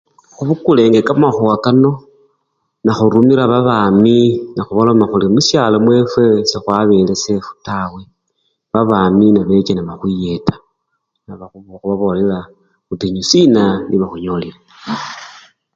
[0.35, 1.91] Khubukulenga kamakhuwa kano
[2.83, 4.17] nekhurumura babami
[4.53, 7.87] nekhubaloma khuri mushalo mwefwe sekhwabele sefu taa,
[8.73, 10.55] babami nebecha nebakhuyeta
[11.69, 12.39] nekhubabolela
[12.87, 14.59] butinyu siina nibwo khunyolile.